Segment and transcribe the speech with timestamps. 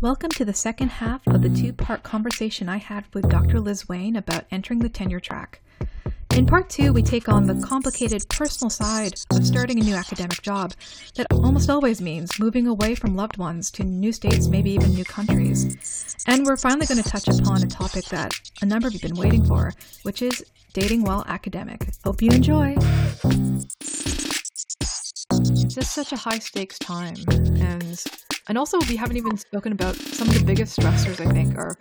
[0.00, 3.58] Welcome to the second half of the two part conversation I had with Dr.
[3.58, 5.60] Liz Wayne about entering the tenure track.
[6.36, 10.40] In part two, we take on the complicated personal side of starting a new academic
[10.40, 10.72] job
[11.16, 15.04] that almost always means moving away from loved ones to new states, maybe even new
[15.04, 16.14] countries.
[16.28, 19.10] And we're finally going to touch upon a topic that a number of you have
[19.10, 19.72] been waiting for,
[20.04, 20.44] which is
[20.74, 21.88] dating while academic.
[22.04, 22.76] Hope you enjoy.
[25.32, 27.16] It's just such a high stakes time.
[27.30, 28.00] And
[28.48, 31.76] and also, we haven't even spoken about some of the biggest stressors, I think, are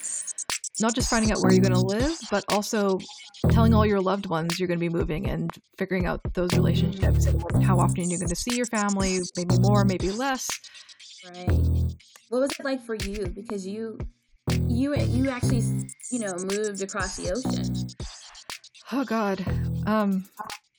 [0.79, 2.99] not just finding out where you're going to live, but also
[3.49, 7.25] telling all your loved ones you're going to be moving and figuring out those relationships
[7.25, 10.47] and how often you're going to see your family, maybe more, maybe less.
[11.25, 11.49] Right.
[12.29, 13.27] What was it like for you?
[13.27, 13.97] Because you,
[14.67, 15.63] you, you actually,
[16.11, 17.87] you know, moved across the ocean.
[18.91, 19.43] Oh God.
[19.87, 20.25] Um,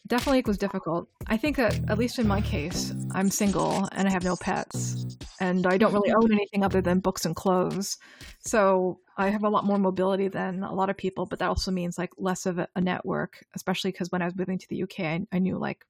[0.08, 1.08] definitely it was difficult.
[1.26, 5.16] I think that at least in my case, I'm single and I have no pets,
[5.40, 7.98] and I don't really own anything other than books and clothes.
[8.40, 11.70] So I have a lot more mobility than a lot of people, but that also
[11.70, 15.00] means like less of a, network, especially because when I was moving to the UK,
[15.00, 15.84] I, I knew like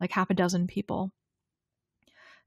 [0.00, 1.12] like half a dozen people,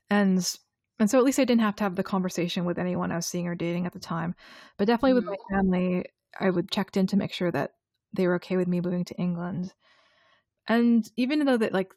[0.10, 0.58] and
[1.00, 3.28] and so at least I didn't have to have the conversation with anyone I was
[3.28, 4.36] seeing or dating at the time.
[4.78, 5.56] But definitely with my mm.
[5.56, 6.06] family,
[6.40, 7.74] I would checked in to make sure that
[8.14, 9.74] they were okay with me moving to England
[10.68, 11.94] and even though that like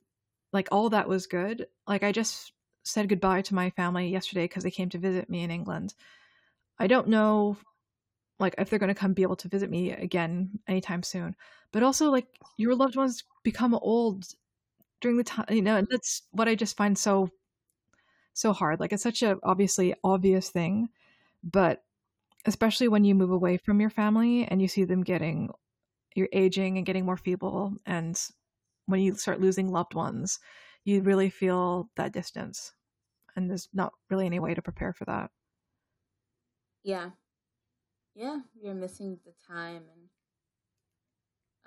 [0.52, 4.62] like all that was good like i just said goodbye to my family yesterday because
[4.62, 5.94] they came to visit me in england.
[6.78, 7.56] I don't know
[8.38, 11.36] like if they're going to come be able to visit me again anytime soon.
[11.72, 12.26] But also like
[12.56, 14.24] your loved ones become old
[15.00, 17.30] during the time you know and that's what i just find so
[18.32, 18.80] so hard.
[18.80, 20.88] Like it's such a obviously obvious thing
[21.42, 21.82] but
[22.46, 25.50] especially when you move away from your family and you see them getting
[26.14, 28.20] you're aging and getting more feeble and
[28.86, 30.38] when you start losing loved ones,
[30.84, 32.72] you really feel that distance.
[33.36, 35.30] And there's not really any way to prepare for that.
[36.82, 37.10] Yeah.
[38.14, 40.10] Yeah, you're missing the time and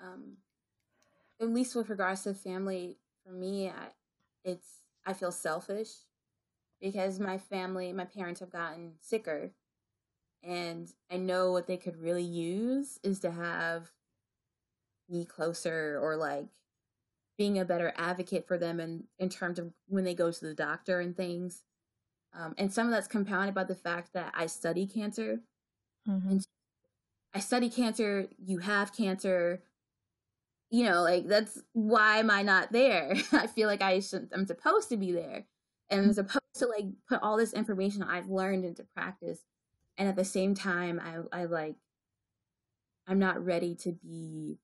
[0.00, 0.36] um
[1.40, 3.88] at least with regards to family, for me, I,
[4.44, 5.90] it's I feel selfish
[6.80, 9.52] because my family, my parents have gotten sicker
[10.42, 13.92] and I know what they could really use is to have
[15.08, 16.48] me closer or like
[17.36, 20.54] being a better advocate for them in, in terms of when they go to the
[20.54, 21.62] doctor and things.
[22.36, 25.40] Um, and some of that's compounded by the fact that I study cancer.
[26.08, 26.30] Mm-hmm.
[26.30, 26.46] And
[27.34, 29.62] I study cancer, you have cancer.
[30.70, 33.14] You know, like that's why am I not there?
[33.32, 35.44] I feel like I should I'm supposed to be there.
[35.90, 36.12] And I'm mm-hmm.
[36.12, 39.40] supposed to like put all this information I've learned into practice.
[39.96, 41.76] And at the same time I I like
[43.06, 44.58] I'm not ready to be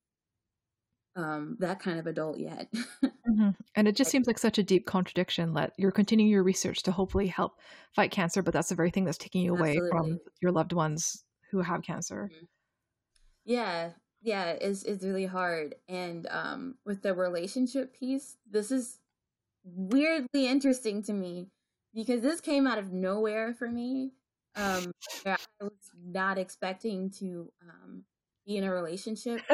[1.16, 2.68] um, that kind of adult yet.
[3.04, 3.50] mm-hmm.
[3.74, 6.92] And it just seems like such a deep contradiction that you're continuing your research to
[6.92, 7.58] hopefully help
[7.94, 9.90] fight cancer, but that's the very thing that's taking you away Absolutely.
[9.90, 12.30] from your loved ones who have cancer.
[12.32, 12.44] Mm-hmm.
[13.44, 13.90] Yeah,
[14.22, 15.74] yeah, it's it's really hard.
[15.88, 18.98] And um, with the relationship piece, this is
[19.64, 21.48] weirdly interesting to me
[21.94, 24.12] because this came out of nowhere for me.
[24.56, 24.92] Um,
[25.24, 25.72] I was
[26.04, 28.04] not expecting to um,
[28.46, 29.40] be in a relationship.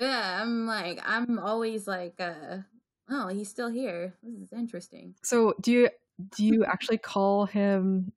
[0.00, 2.58] yeah, I'm like, I'm always like, uh,
[3.10, 4.14] oh, he's still here.
[4.22, 5.14] This is interesting.
[5.22, 5.88] So, do you
[6.36, 8.12] do you actually call him?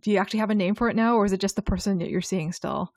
[0.00, 1.98] Do you actually have a name for it now, or is it just the person
[1.98, 2.92] that you're seeing still?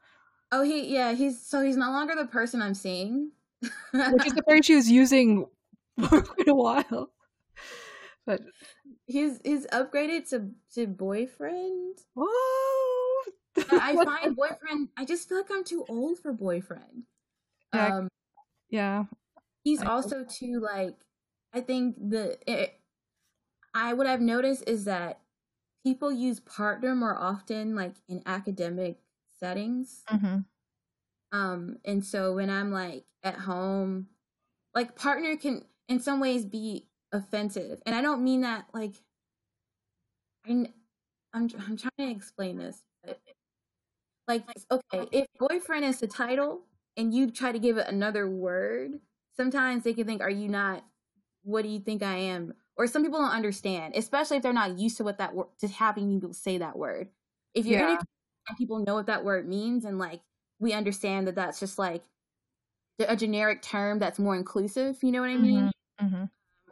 [0.51, 3.31] Oh, he yeah, he's so he's no longer the person I'm seeing.
[3.61, 5.45] Which is the phrase she was using
[6.09, 7.11] for quite a while.
[8.25, 8.41] But
[9.05, 11.99] he's he's upgraded to to boyfriend.
[12.15, 12.98] Whoa!
[13.71, 14.89] I find boyfriend.
[14.97, 17.03] I just feel like I'm too old for boyfriend.
[17.73, 17.97] Yeah.
[17.97, 18.07] Um,
[18.69, 19.05] yeah.
[19.63, 20.95] He's also too like.
[21.53, 22.79] I think the it,
[23.73, 25.19] I what I've noticed is that
[25.83, 28.97] people use partner more often, like in academic
[29.39, 30.03] settings.
[30.09, 30.39] Mm-hmm.
[31.31, 34.07] Um, and so when I'm like at home,
[34.75, 38.95] like partner can in some ways be offensive, and I don't mean that like.
[40.47, 40.67] I, I'm
[41.33, 42.81] I'm trying to explain this,
[44.27, 46.61] like okay, if boyfriend is the title,
[46.99, 48.99] and you try to give it another word,
[49.35, 50.83] sometimes they can think, Are you not?
[51.43, 52.53] What do you think I am?
[52.75, 55.67] Or some people don't understand, especially if they're not used to what that word, to
[55.67, 57.09] having people say that word.
[57.53, 57.93] If you're yeah.
[57.93, 57.97] in
[58.49, 60.21] a, people know what that word means, and like
[60.59, 62.03] we understand that that's just like
[62.99, 64.97] a generic term that's more inclusive.
[65.01, 65.71] You know what I mean?
[66.01, 66.05] Mm-hmm.
[66.05, 66.23] Mm-hmm.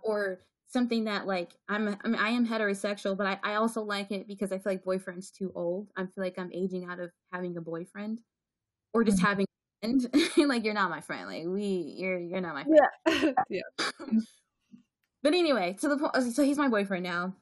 [0.04, 4.12] Or something that like I'm I mean I am heterosexual, but I, I also like
[4.12, 5.90] it because I feel like boyfriend's too old.
[5.96, 8.22] I feel like I'm aging out of having a boyfriend
[8.94, 9.28] or just mm-hmm.
[9.28, 9.46] having
[9.82, 11.28] and like you're not my friend.
[11.28, 12.80] Like we, you're you're not my friend.
[13.08, 13.88] Yeah, yeah.
[15.24, 16.34] but anyway, to the point.
[16.34, 17.36] So he's my boyfriend now,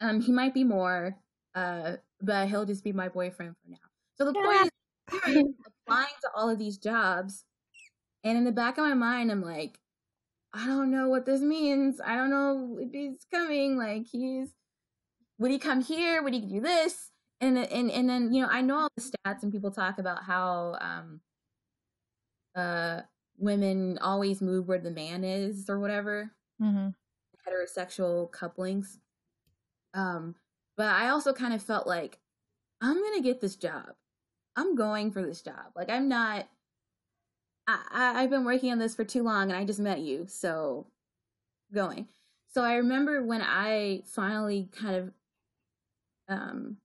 [0.00, 1.16] Um, he might be more,
[1.54, 3.76] uh, but he'll just be my boyfriend for now.
[4.16, 4.70] So the point
[5.28, 5.44] is,
[5.86, 7.44] applying to all of these jobs,
[8.24, 9.78] and in the back of my mind, I'm like,
[10.58, 12.00] I don't know what this means.
[12.04, 13.78] I don't know if he's coming.
[13.78, 14.48] Like he's,
[15.38, 16.20] would he come here?
[16.22, 17.10] Would he do this?
[17.40, 20.24] And and and then you know I know all the stats and people talk about
[20.24, 21.20] how um,
[22.56, 23.02] uh,
[23.36, 26.32] women always move where the man is or whatever.
[26.60, 26.88] Mm-hmm.
[27.46, 28.98] Heterosexual couplings.
[29.94, 30.34] Um,
[30.76, 32.18] but I also kind of felt like
[32.80, 33.90] I'm gonna get this job.
[34.56, 35.72] I'm going for this job.
[35.76, 36.48] Like I'm not.
[37.68, 40.86] I, I've been working on this for too long, and I just met you, so
[41.72, 42.08] going.
[42.52, 45.12] So I remember when I finally kind of
[46.28, 46.78] um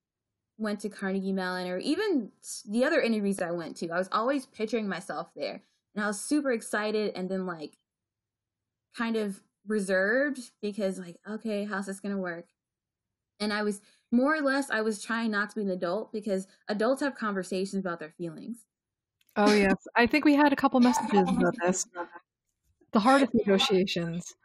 [0.57, 2.31] went to Carnegie Mellon, or even
[2.69, 3.89] the other interviews I went to.
[3.89, 5.61] I was always picturing myself there,
[5.95, 7.77] and I was super excited, and then like
[8.95, 12.47] kind of reserved because like okay, how's this gonna work?
[13.39, 13.81] And I was
[14.11, 17.79] more or less I was trying not to be an adult because adults have conversations
[17.85, 18.65] about their feelings.
[19.35, 21.85] Oh yes, I think we had a couple messages about this.
[22.91, 24.35] The hardest negotiations.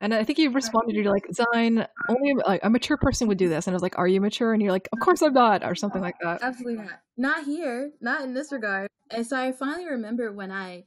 [0.00, 3.48] And I think you responded, you're like, Xine, only like a mature person would do
[3.48, 3.66] this.
[3.66, 4.52] And I was like, Are you mature?
[4.52, 6.42] And you're like, Of course I'm not, or something like that.
[6.42, 7.00] Absolutely not.
[7.16, 7.90] Not here.
[8.00, 8.88] Not in this regard.
[9.10, 10.84] And so I finally remember when I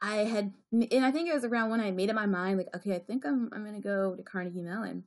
[0.00, 2.74] I had and I think it was around when I made up my mind, like,
[2.74, 5.04] okay, I think I'm I'm gonna go to Carnegie Mellon.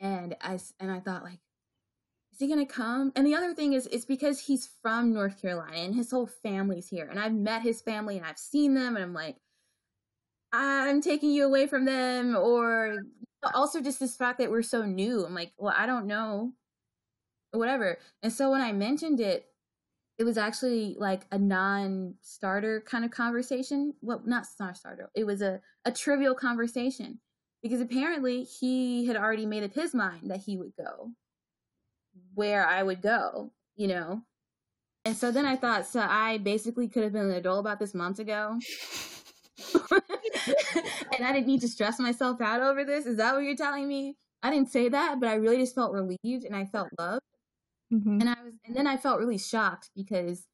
[0.00, 1.40] And I and I thought like,
[2.32, 3.12] is he gonna come?
[3.16, 6.88] And the other thing is, it's because he's from North Carolina and his whole family's
[6.88, 7.06] here.
[7.08, 9.36] And I've met his family and I've seen them, and I'm like,
[10.52, 12.98] I'm taking you away from them, or
[13.54, 15.24] also just this fact that we're so new.
[15.24, 16.52] I'm like, well, I don't know,
[17.52, 17.98] whatever.
[18.22, 19.46] And so when I mentioned it,
[20.18, 23.94] it was actually like a non-starter kind of conversation.
[24.02, 25.10] Well, not not starter.
[25.14, 27.20] It was a a trivial conversation
[27.62, 31.12] because apparently he had already made up his mind that he would go
[32.34, 34.22] where I would go, you know.
[35.04, 37.94] And so then I thought, so I basically could have been an adult about this
[37.94, 38.58] months ago.
[41.16, 43.06] and I didn't need to stress myself out over this.
[43.06, 44.16] Is that what you're telling me?
[44.42, 47.20] I didn't say that, but I really just felt relieved and I felt loved.
[47.92, 48.20] Mm-hmm.
[48.20, 50.46] And I was and then I felt really shocked because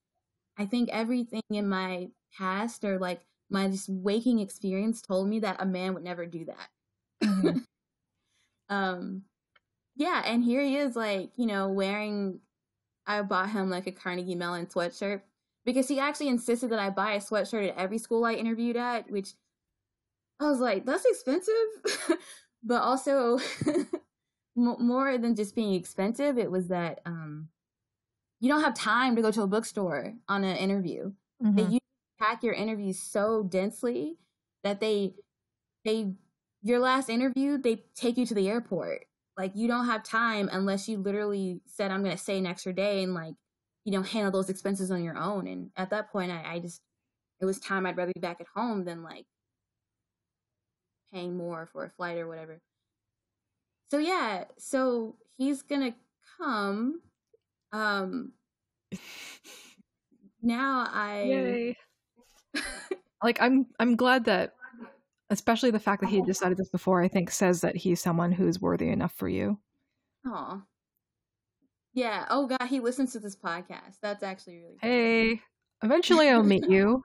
[0.58, 3.20] I think everything in my past or like
[3.50, 6.68] my just waking experience told me that a man would never do that.
[7.22, 7.58] Mm-hmm.
[8.74, 9.22] um
[9.96, 12.40] yeah, and here he is like, you know, wearing
[13.06, 15.22] I bought him like a Carnegie Mellon sweatshirt
[15.64, 19.10] because he actually insisted that I buy a sweatshirt at every school I interviewed at,
[19.10, 19.31] which
[20.40, 21.54] I was like, that's expensive.
[22.62, 23.38] but also,
[24.56, 27.49] more than just being expensive, it was that um,
[28.40, 31.12] you don't have time to go to a bookstore on an interview.
[31.42, 31.56] Mm-hmm.
[31.56, 31.78] They you
[32.19, 34.19] pack your interviews so densely
[34.62, 35.14] that they
[35.84, 36.14] they
[36.62, 39.06] your last interview they take you to the airport.
[39.37, 42.73] Like you don't have time unless you literally said I'm going to stay an extra
[42.73, 43.35] day and like
[43.87, 45.47] you know, handle those expenses on your own.
[45.47, 46.83] And at that point, I, I just,
[47.41, 49.27] it was time I'd rather be back at home than like
[51.15, 52.61] paying more for a flight or whatever.
[53.88, 55.94] So yeah, so he's gonna
[56.37, 57.00] come.
[57.73, 58.33] Um,
[60.43, 61.23] now I.
[61.23, 61.77] Yay.
[63.23, 64.56] like I'm, I'm glad that,
[65.31, 68.61] especially the fact that he decided this before, I think says that he's someone who's
[68.61, 69.58] worthy enough for you.
[70.25, 70.62] Oh,
[71.96, 72.26] yeah.
[72.28, 74.00] Oh God, he listens to this podcast.
[74.02, 74.76] That's actually really.
[74.80, 74.90] Cool.
[74.90, 75.40] Hey,
[75.83, 77.02] eventually I'll meet you.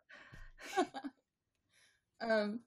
[2.22, 2.60] um,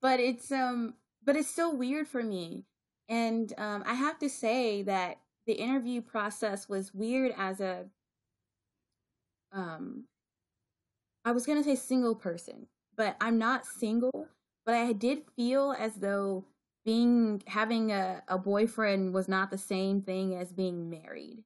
[0.00, 2.64] but it's um, but it's still weird for me,
[3.10, 7.84] and um, I have to say that the interview process was weird as a
[9.52, 10.04] um.
[11.26, 14.28] I was gonna say single person, but I'm not single.
[14.66, 16.44] But I did feel as though
[16.84, 21.44] being having a, a boyfriend was not the same thing as being married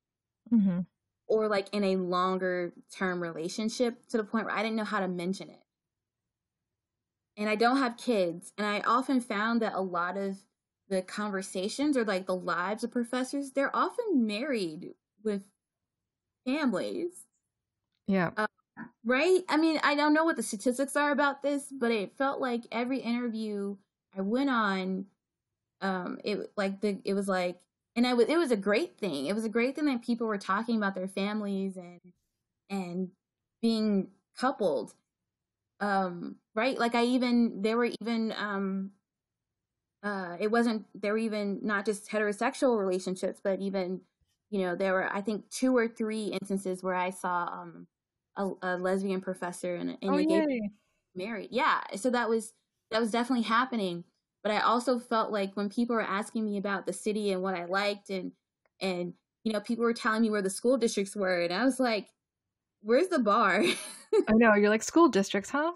[0.52, 0.80] mm-hmm.
[1.28, 5.00] or like in a longer term relationship to the point where I didn't know how
[5.00, 5.62] to mention it.
[7.36, 8.52] And I don't have kids.
[8.58, 10.38] And I often found that a lot of
[10.88, 14.90] the conversations or like the lives of professors, they're often married
[15.22, 15.42] with
[16.44, 17.26] families.
[18.06, 18.30] Yeah.
[18.36, 18.46] Uh,
[19.04, 19.40] right?
[19.48, 22.62] I mean, I don't know what the statistics are about this, but it felt like
[22.72, 23.76] every interview
[24.16, 25.06] I went on,
[25.80, 27.60] um, it like the it was like
[27.96, 29.26] and I was it was a great thing.
[29.26, 32.00] It was a great thing that people were talking about their families and
[32.70, 33.08] and
[33.62, 34.08] being
[34.38, 34.94] coupled.
[35.80, 36.78] Um, right?
[36.78, 38.92] Like I even there were even um
[40.02, 44.00] uh it wasn't there were even not just heterosexual relationships, but even
[44.50, 47.86] you know, there were I think two or three instances where I saw um
[48.36, 50.70] a, a lesbian professor and, and oh, a gay
[51.14, 51.48] married.
[51.50, 51.80] Yeah.
[51.96, 52.52] So that was
[52.90, 54.04] that was definitely happening.
[54.42, 57.54] But I also felt like when people were asking me about the city and what
[57.54, 58.32] I liked and
[58.80, 61.80] and you know people were telling me where the school districts were and i was
[61.80, 62.08] like
[62.82, 63.62] where's the bar?
[64.28, 65.72] I know you're like school districts huh?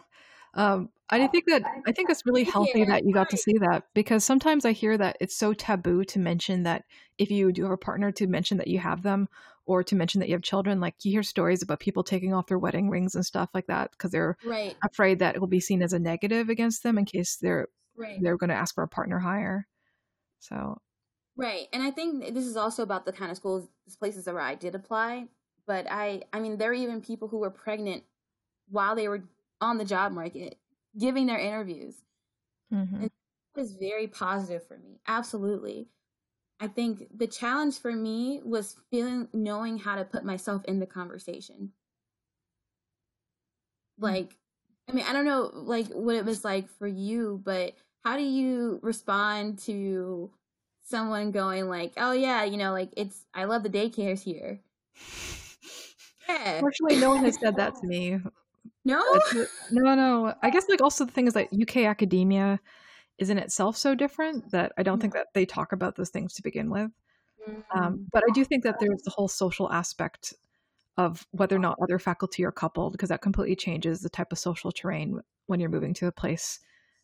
[0.55, 3.59] Um, I think that I think it's really healthy yeah, that you got to see
[3.59, 6.85] that because sometimes I hear that it's so taboo to mention that
[7.19, 9.29] if you do have a partner to mention that you have them
[9.67, 10.81] or to mention that you have children.
[10.81, 13.91] Like you hear stories about people taking off their wedding rings and stuff like that
[13.93, 14.77] because they're right.
[14.85, 18.19] afraid that it will be seen as a negative against them in case they're right.
[18.21, 19.67] they're going to ask for a partner hire.
[20.41, 20.79] So
[21.37, 21.67] Right.
[21.73, 23.69] And I think this is also about the kind of schools,
[23.99, 25.27] places where I did apply.
[25.67, 28.05] But I, I mean, there are even people who were pregnant
[28.69, 29.25] while they were
[29.61, 30.59] on the job market,
[30.99, 31.97] giving their interviews.
[32.73, 32.95] Mm-hmm.
[32.97, 33.13] And it
[33.57, 35.01] was very positive for me.
[35.09, 35.89] Absolutely.
[36.61, 40.87] I think the challenge for me was feeling, knowing how to put myself in the
[40.87, 41.73] conversation.
[43.99, 44.03] Mm.
[44.03, 44.37] Like,
[44.89, 48.23] I mean, I don't know, like, what it was like for you, but how do
[48.23, 50.31] you respond to
[50.85, 54.61] someone going like, "Oh yeah, you know, like it's I love the daycares here."
[56.29, 56.61] Yeah.
[56.61, 58.21] Fortunately, no one has said that to me.
[58.87, 59.03] No,
[59.71, 60.35] no, no.
[60.43, 62.61] I guess like also the thing is that UK academia
[63.19, 66.35] is in itself so different that I don't think that they talk about those things
[66.35, 66.91] to begin with.
[67.75, 68.07] Um, mm.
[68.13, 70.35] but I do think that there's the whole social aspect
[70.97, 74.39] of whether or not other faculty are coupled because that completely changes the type of
[74.39, 76.61] social terrain when you're moving to a place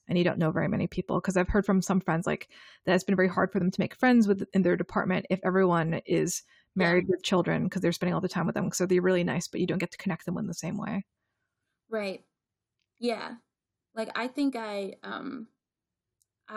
[0.08, 1.20] and you don't know very many people.
[1.20, 2.48] Because i've heard from some friends like
[2.84, 5.40] that it's been very hard for them to make friends with in their department if
[5.44, 6.42] everyone is
[6.76, 8.70] married with children because they're spending all the time with them.
[8.72, 11.04] So they're really nice but you don't get to connect them in the same way.
[11.88, 12.22] Right.
[12.98, 13.34] Yeah.
[13.94, 15.48] Like i think i um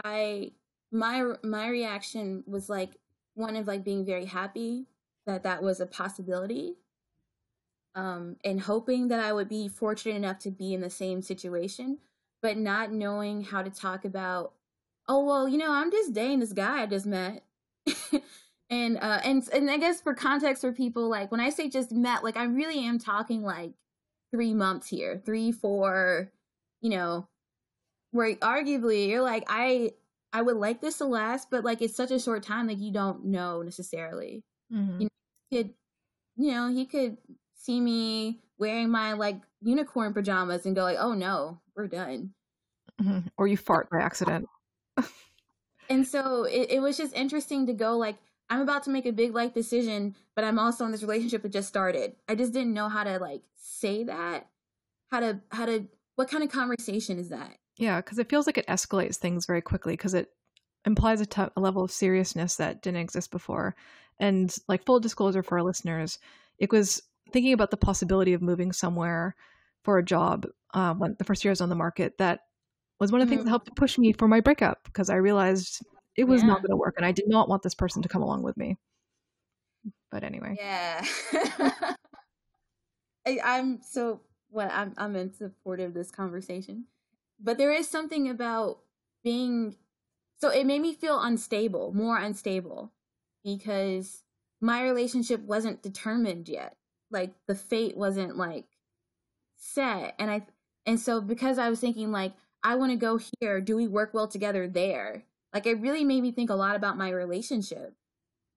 [0.03, 0.51] i
[0.91, 2.97] my my reaction was like
[3.35, 4.85] one of like being very happy
[5.25, 6.75] that that was a possibility
[7.95, 11.97] um and hoping that i would be fortunate enough to be in the same situation
[12.43, 14.51] but not knowing how to talk about,
[15.07, 17.43] oh well, you know, I'm just dating this guy I just met.
[18.69, 21.93] and uh and and I guess for context for people, like when I say just
[21.93, 23.71] met, like I really am talking like
[24.31, 26.31] three months here, three, four,
[26.81, 27.27] you know,
[28.13, 29.91] where arguably you're like, I
[30.31, 32.91] I would like this to last, but like it's such a short time, like you
[32.91, 34.43] don't know necessarily.
[34.71, 35.01] Mm-hmm.
[35.01, 35.09] You know,
[35.49, 35.73] he could,
[36.37, 37.17] you know, he could
[37.55, 42.33] see me wearing my like unicorn pajamas and go like, oh no, we're done.
[43.01, 43.27] Mm-hmm.
[43.37, 44.47] Or you fart by accident.
[45.89, 48.17] and so it, it was just interesting to go like,
[48.49, 51.51] I'm about to make a big life decision, but I'm also in this relationship that
[51.51, 52.15] just started.
[52.27, 54.47] I just didn't know how to like say that.
[55.09, 57.57] How to how to what kind of conversation is that?
[57.77, 60.29] Yeah, because it feels like it escalates things very quickly because it
[60.85, 63.75] implies a, t- a level of seriousness that didn't exist before.
[64.19, 66.19] And like full disclosure for our listeners,
[66.59, 67.01] it was
[67.31, 69.35] thinking about the possibility of moving somewhere
[69.83, 72.41] for a job uh, when the first year I was on the market, that
[72.99, 73.39] was one of the mm-hmm.
[73.39, 75.83] things that helped push me for my breakup because I realized
[76.15, 76.47] it was yeah.
[76.47, 78.55] not going to work and I did not want this person to come along with
[78.55, 78.77] me.
[80.11, 80.55] But anyway.
[80.57, 81.03] Yeah.
[83.25, 86.85] I, I'm so what well, I'm I'm in support of this conversation.
[87.39, 88.79] But there is something about
[89.23, 89.75] being
[90.37, 92.91] so it made me feel unstable, more unstable
[93.45, 94.23] because
[94.59, 96.75] my relationship wasn't determined yet.
[97.11, 98.65] Like the fate wasn't like
[99.57, 100.45] set and I
[100.85, 104.13] and so because I was thinking like I want to go here, do we work
[104.13, 105.23] well together there?
[105.53, 107.93] Like it really made me think a lot about my relationship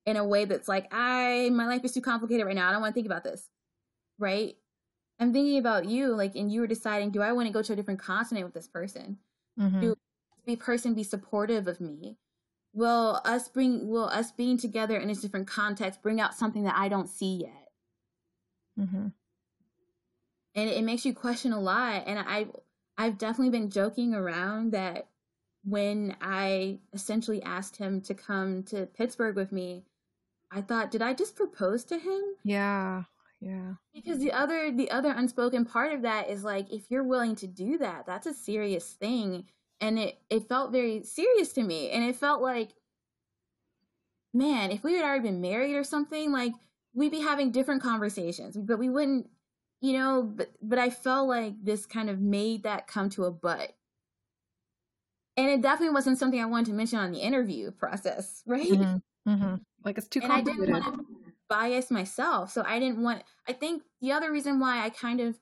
[0.07, 2.69] in a way that's like I my life is too complicated right now.
[2.69, 3.49] I don't want to think about this.
[4.19, 4.57] Right?
[5.19, 7.73] I'm thinking about you like and you were deciding do I want to go to
[7.73, 9.19] a different continent with this person?
[9.59, 9.81] Mm-hmm.
[9.81, 9.97] Do
[10.45, 12.19] the person be supportive of me?
[12.75, 16.77] Will us bring will us being together in a different context bring out something that
[16.77, 17.69] I don't see yet?
[18.79, 19.09] Mm-hmm
[20.57, 22.05] and it, makes you question a lot.
[22.07, 22.47] And I,
[22.97, 25.07] I've definitely been joking around that
[25.65, 29.85] when I essentially asked him to come to Pittsburgh with me,
[30.51, 32.23] I thought, did I just propose to him?
[32.43, 33.03] Yeah.
[33.41, 33.75] Yeah.
[33.95, 37.47] Because the other the other unspoken part of that is like if you're willing to
[37.47, 39.45] do that, that's a serious thing.
[39.81, 41.91] And it it felt very serious to me.
[41.91, 42.71] And it felt like
[44.33, 46.53] man, if we had already been married or something, like
[46.95, 49.29] we'd be having different conversations, but we wouldn't
[49.81, 53.31] you know, but but I felt like this kind of made that come to a
[53.31, 53.75] butt.
[55.37, 58.67] And it definitely wasn't something I wanted to mention on the interview process, right?
[58.67, 59.31] Mm-hmm.
[59.31, 59.55] Mm-hmm.
[59.85, 60.83] Like it's too complicated.
[61.51, 63.23] I didn't want to bias myself, so I didn't want.
[63.49, 65.39] I think the other reason why I kind of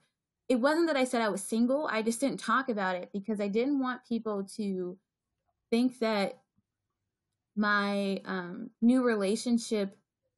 [0.48, 1.88] it wasn't that I said I was single.
[1.90, 4.98] I just didn't talk about it because I didn't want people to
[5.70, 6.38] think that
[7.56, 9.96] my um, new relationship.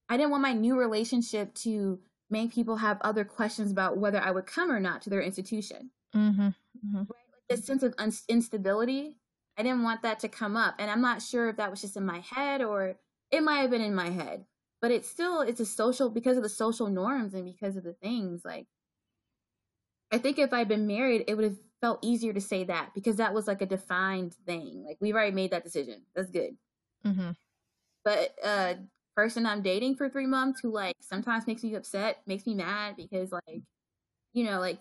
[0.08, 1.98] I didn't want my new relationship to
[2.30, 5.90] make people have other questions about whether I would come or not to their institution.
[6.14, 6.48] Mm-hmm.
[6.48, 6.96] Mm-hmm.
[6.96, 7.06] Right?
[7.08, 9.18] Like this sense of un- instability,
[9.58, 10.76] I didn't want that to come up.
[10.78, 12.96] And I'm not sure if that was just in my head or
[13.30, 14.44] it might have been in my head.
[14.86, 17.92] But it's still it's a social because of the social norms and because of the
[17.94, 18.68] things like
[20.12, 23.16] I think if I'd been married, it would have felt easier to say that because
[23.16, 24.84] that was like a defined thing.
[24.86, 26.02] Like we've already made that decision.
[26.14, 26.56] That's good.
[27.04, 27.30] Mm-hmm.
[28.04, 28.74] But uh
[29.16, 32.94] person I'm dating for three months who like sometimes makes me upset, makes me mad
[32.96, 33.62] because like,
[34.34, 34.78] you know, like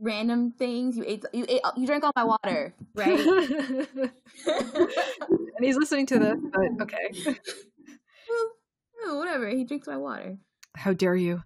[0.00, 0.96] random things.
[0.96, 3.20] You ate you ate you drank all my water, right?
[4.46, 7.36] and he's listening to this, but okay.
[9.16, 9.48] whatever.
[9.48, 10.38] He drinks my water.
[10.76, 11.42] How dare you?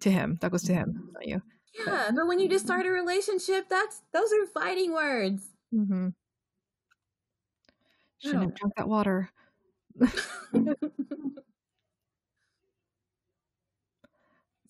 [0.00, 0.38] To him.
[0.40, 1.42] That goes to him, not you.
[1.74, 5.42] Yeah, but when you just start a relationship, that's those are fighting words.
[5.74, 6.08] Mm-hmm.
[8.18, 9.30] Shouldn't have drunk that water.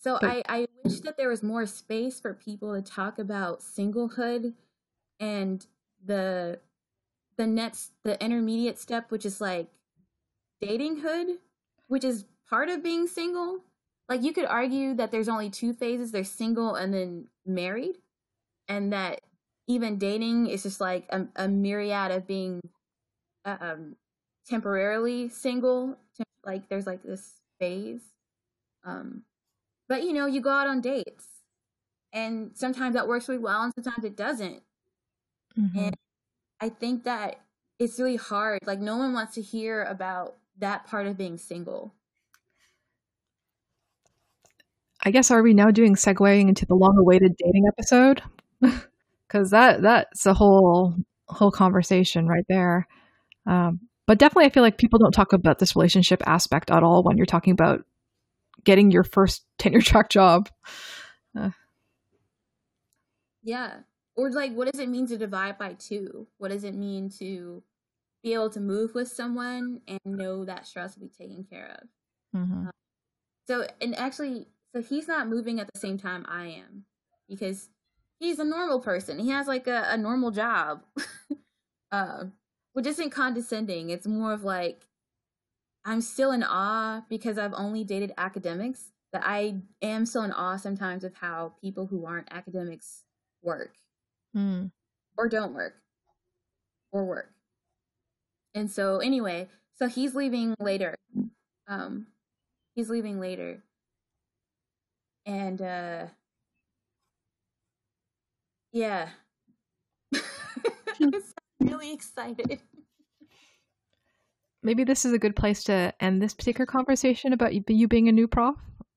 [0.00, 3.60] so but, I, I wish that there was more space for people to talk about
[3.60, 4.54] singlehood
[5.20, 5.66] and
[6.04, 6.60] the
[7.36, 9.68] the next the intermediate step, which is like
[10.62, 11.36] datinghood,
[11.88, 13.60] which is part of being single.
[14.08, 17.96] Like you could argue that there's only two phases: there's single and then married,
[18.68, 19.20] and that
[19.68, 22.60] even dating is just like a, a myriad of being
[23.44, 23.96] um,
[24.46, 25.96] temporarily single.
[26.44, 28.02] Like there's like this phase.
[28.84, 29.22] Um
[29.88, 31.26] but you know you go out on dates.
[32.14, 34.62] And sometimes that works really well and sometimes it doesn't.
[35.58, 35.78] Mm-hmm.
[35.78, 35.94] and
[36.62, 37.42] i think that
[37.82, 38.60] it's really hard.
[38.64, 41.94] Like no one wants to hear about that part of being single
[45.04, 48.22] i guess are we now doing segueing into the long awaited dating episode
[49.28, 50.94] because that that's a whole
[51.28, 52.86] whole conversation right there
[53.46, 57.02] um, but definitely, I feel like people don't talk about this relationship aspect at all
[57.02, 57.84] when you're talking about
[58.64, 60.48] getting your first tenure track job.
[61.38, 61.50] Uh.
[63.42, 63.74] Yeah.
[64.14, 66.26] Or like, what does it mean to divide by two?
[66.38, 67.62] What does it mean to
[68.22, 72.38] be able to move with someone and know that stress will be taken care of?
[72.38, 72.68] Mm-hmm.
[72.68, 72.70] Uh,
[73.46, 76.84] so, and actually, so he's not moving at the same time I am
[77.28, 77.68] because
[78.20, 79.18] he's a normal person.
[79.18, 80.82] He has like a, a normal job.
[81.92, 82.24] uh,
[82.72, 83.90] which isn't condescending.
[83.90, 84.86] It's more of like
[85.84, 90.56] I'm still in awe because I've only dated academics, but I am still in awe
[90.56, 93.04] sometimes of how people who aren't academics
[93.42, 93.74] work
[94.36, 94.70] mm.
[95.18, 95.74] or don't work
[96.92, 97.32] or work.
[98.54, 100.94] And so anyway, so he's leaving later.
[101.66, 102.06] Um
[102.74, 103.62] he's leaving later.
[105.26, 106.06] And uh
[108.72, 109.08] yeah.
[111.00, 111.12] I'm
[111.60, 112.60] really excited.
[114.62, 118.12] Maybe this is a good place to end this particular conversation about you being a
[118.12, 118.56] new prof.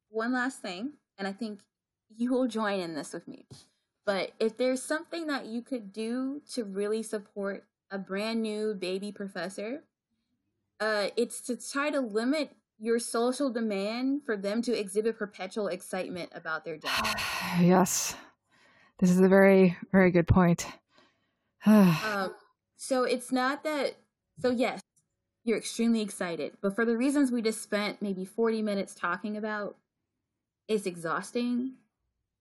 [0.09, 1.61] One last thing, and I think
[2.15, 3.47] you will join in this with me.
[4.05, 7.65] But if there's something that you could do to really support
[7.95, 9.83] a brand new baby professor,
[10.81, 16.29] uh, it's to try to limit your social demand for them to exhibit perpetual excitement
[16.35, 17.05] about their job.
[17.61, 18.15] yes,
[18.99, 20.67] this is a very, very good point.
[21.65, 22.35] um,
[22.75, 23.95] so it's not that.
[24.39, 24.81] So yes,
[25.45, 29.77] you're extremely excited, but for the reasons we just spent maybe 40 minutes talking about,
[30.67, 31.75] it's exhausting.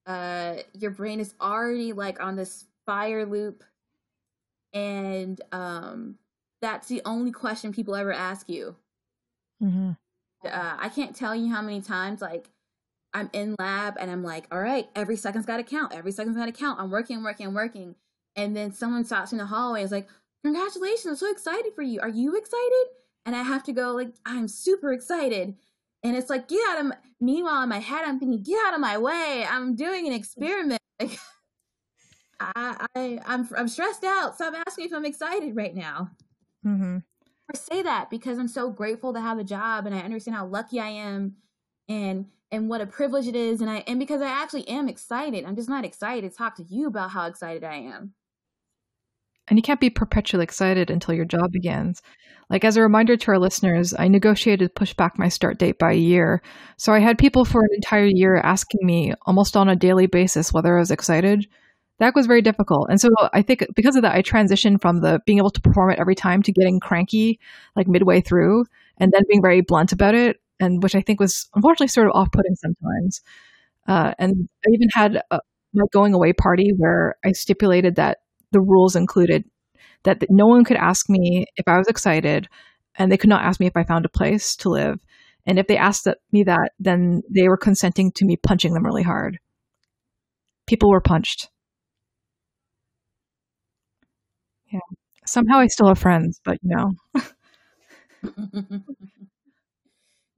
[0.04, 3.62] Uh, your brain is already like on this fire loop,
[4.74, 6.16] and um,
[6.60, 8.76] that's the only question people ever ask you.
[9.62, 9.92] Mm-hmm.
[10.44, 12.50] Uh, I can't tell you how many times like
[13.14, 15.94] I'm in lab and I'm like, all right, every second's got to count.
[15.94, 16.80] Every second's got to count.
[16.80, 17.94] I'm working, working, working.
[18.36, 20.08] And then someone stops in the hallway and is like,
[20.44, 22.00] congratulations, I'm so excited for you.
[22.00, 22.84] Are you excited?
[23.24, 25.54] And I have to go like, I'm super excited.
[26.02, 28.74] And it's like, get out of my, meanwhile in my head, I'm thinking, get out
[28.74, 29.46] of my way.
[29.48, 30.80] I'm doing an experiment.
[31.00, 31.18] Like,
[32.56, 34.34] I, I, I'm, I'm stressed out.
[34.34, 36.10] Stop asking if I'm excited right now.
[36.66, 36.98] Mm-hmm.
[37.52, 40.46] I say that because I'm so grateful to have a job and I understand how
[40.46, 41.36] lucky I am
[41.88, 45.44] and and what a privilege it is and I and because I actually am excited.
[45.44, 48.14] I'm just not excited to talk to you about how excited I am.
[49.46, 52.00] And you can't be perpetually excited until your job begins.
[52.48, 55.78] Like, as a reminder to our listeners, I negotiated to push back my start date
[55.78, 56.42] by a year.
[56.78, 60.52] So I had people for an entire year asking me almost on a daily basis
[60.52, 61.46] whether I was excited.
[62.00, 62.88] That was very difficult.
[62.90, 65.90] And so I think because of that, I transitioned from the being able to perform
[65.90, 67.38] it every time to getting cranky
[67.76, 68.64] like midway through
[68.98, 70.40] and then being very blunt about it.
[70.60, 73.20] And which I think was unfortunately sort of off putting sometimes.
[73.86, 75.40] Uh, and I even had a,
[75.72, 78.18] my going away party where I stipulated that
[78.52, 79.44] the rules included
[80.04, 82.48] that no one could ask me if I was excited,
[82.96, 85.00] and they could not ask me if I found a place to live.
[85.46, 89.02] And if they asked me that, then they were consenting to me punching them really
[89.02, 89.38] hard.
[90.66, 91.48] People were punched.
[94.74, 94.80] Yeah.
[95.24, 96.94] Somehow I still have friends, but you know.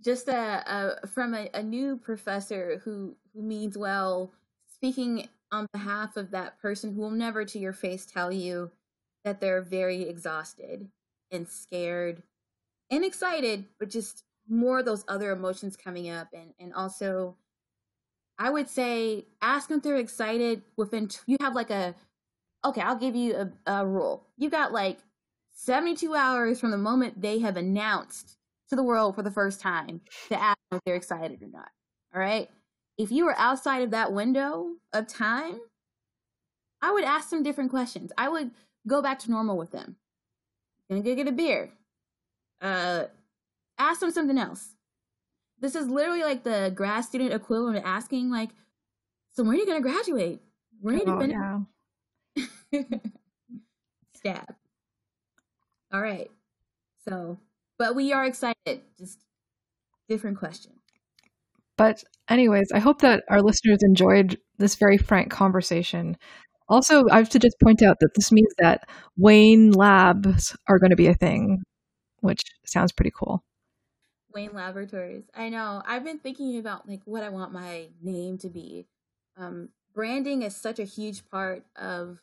[0.04, 4.30] just a, a from a, a new professor who who means well,
[4.74, 8.70] speaking on behalf of that person who will never to your face tell you
[9.24, 10.88] that they're very exhausted
[11.30, 12.22] and scared
[12.90, 17.36] and excited, but just more of those other emotions coming up and and also
[18.38, 21.94] I would say ask them if they're excited within you have like a
[22.64, 23.34] okay, I'll give you
[23.66, 24.26] a, a rule.
[24.36, 24.98] You've got like
[25.54, 28.36] 72 hours from the moment they have announced
[28.68, 31.68] to the world for the first time to ask if they're excited or not.
[32.14, 32.48] All right.
[32.98, 35.60] If you were outside of that window of time,
[36.82, 38.12] I would ask them different questions.
[38.16, 38.50] I would
[38.86, 39.96] go back to normal with them.
[40.88, 41.72] Gonna go get a beer.
[42.60, 43.04] Uh,
[43.78, 44.70] ask them something else.
[45.58, 48.50] This is literally like the grad student equivalent of asking, like,
[49.32, 50.40] so when are you gonna graduate?
[50.80, 51.60] When are you Oh, gonna yeah.
[54.14, 54.54] Stab.
[55.92, 56.30] All right.
[57.08, 57.38] So,
[57.78, 58.80] but we are excited.
[58.98, 59.18] Just
[60.08, 60.72] different question.
[61.76, 66.16] But, anyways, I hope that our listeners enjoyed this very frank conversation.
[66.68, 70.90] Also, I have to just point out that this means that Wayne Labs are going
[70.90, 71.62] to be a thing,
[72.20, 73.44] which sounds pretty cool.
[74.34, 75.24] Wayne Laboratories.
[75.34, 75.82] I know.
[75.86, 78.86] I've been thinking about like what I want my name to be.
[79.36, 82.18] Um, branding is such a huge part of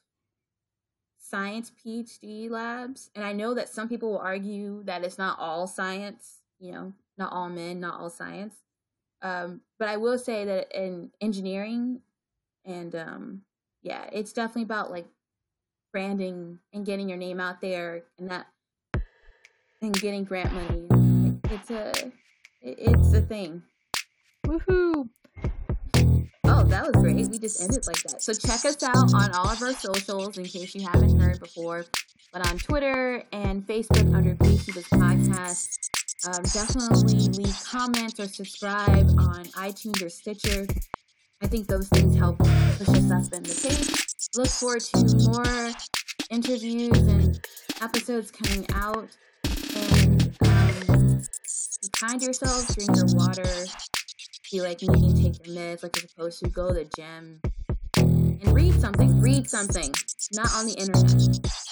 [1.33, 5.65] science PhD labs, and I know that some people will argue that it's not all
[5.65, 6.41] science.
[6.59, 8.53] You know, not all men, not all science.
[9.23, 12.01] Um, but I will say that in engineering
[12.65, 13.41] and um,
[13.81, 15.07] yeah, it's definitely about like
[15.91, 18.45] branding and getting your name out there and that
[19.81, 21.39] and getting grant money.
[21.49, 21.89] It's a
[22.61, 23.63] it- it's a thing.
[24.45, 25.09] Woohoo!
[26.73, 27.27] That was great.
[27.29, 28.23] We just ended like that.
[28.23, 31.85] So check us out on all of our socials in case you haven't heard before.
[32.33, 35.77] But on Twitter and Facebook under Beekeepers Podcast.
[36.25, 40.65] Um, definitely leave comments or subscribe on iTunes or Stitcher.
[41.43, 44.05] I think those things help push us up in the page.
[44.35, 45.73] Look forward to more
[46.31, 47.39] interviews and
[47.81, 49.09] episodes coming out.
[49.75, 51.21] And um,
[51.83, 53.45] be kind to yourselves, drink your water,
[54.61, 57.41] like you need to take your meds, like you're supposed to, go to the gym,
[57.97, 59.19] and read something.
[59.19, 59.91] Read something,
[60.33, 61.62] not on the internet.